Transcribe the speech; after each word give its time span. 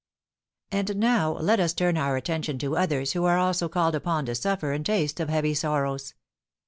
"And 0.71 0.95
now 0.95 1.33
let 1.33 1.59
us 1.59 1.75
turn 1.75 1.95
our 1.95 2.17
attention 2.17 2.57
to 2.57 2.75
others 2.75 3.11
who 3.13 3.25
are 3.25 3.37
also 3.37 3.69
called 3.69 3.93
upon 3.93 4.25
to 4.25 4.33
suffer 4.33 4.71
and 4.71 4.83
taste 4.83 5.19
of 5.19 5.29
heavy 5.29 5.53
sorrows. 5.53 6.15